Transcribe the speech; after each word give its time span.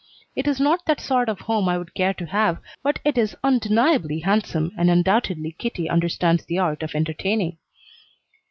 It 0.35 0.47
is 0.47 0.59
not 0.59 0.87
the 0.87 0.97
sort 0.97 1.29
of 1.29 1.41
home 1.41 1.69
I 1.69 1.77
would 1.77 1.93
care 1.93 2.15
to 2.15 2.25
have, 2.25 2.57
but 2.81 2.97
it 3.05 3.19
is 3.19 3.35
undeniably 3.43 4.21
handsome, 4.21 4.71
and 4.75 4.89
undoubtedly 4.89 5.51
Kitty 5.51 5.87
understands 5.87 6.43
the 6.43 6.57
art 6.57 6.81
of 6.81 6.95
entertaining. 6.95 7.59